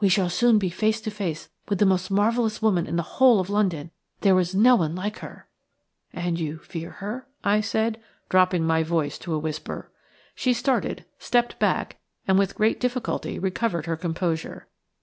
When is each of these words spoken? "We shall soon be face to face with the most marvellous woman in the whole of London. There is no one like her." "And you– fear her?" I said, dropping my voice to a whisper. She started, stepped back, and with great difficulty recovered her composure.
"We 0.00 0.08
shall 0.08 0.30
soon 0.30 0.56
be 0.58 0.70
face 0.70 1.02
to 1.02 1.10
face 1.10 1.50
with 1.68 1.78
the 1.80 1.84
most 1.84 2.10
marvellous 2.10 2.62
woman 2.62 2.86
in 2.86 2.96
the 2.96 3.02
whole 3.20 3.38
of 3.40 3.50
London. 3.50 3.90
There 4.22 4.40
is 4.40 4.54
no 4.54 4.74
one 4.74 4.94
like 4.94 5.18
her." 5.18 5.48
"And 6.14 6.40
you– 6.40 6.56
fear 6.64 6.92
her?" 6.92 7.26
I 7.44 7.60
said, 7.60 8.00
dropping 8.30 8.64
my 8.66 8.82
voice 8.82 9.18
to 9.18 9.34
a 9.34 9.38
whisper. 9.38 9.92
She 10.34 10.54
started, 10.54 11.04
stepped 11.18 11.58
back, 11.58 11.98
and 12.26 12.38
with 12.38 12.54
great 12.54 12.80
difficulty 12.80 13.38
recovered 13.38 13.84
her 13.84 13.98
composure. 13.98 14.66